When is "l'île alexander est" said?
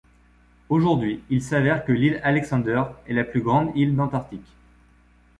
1.91-3.13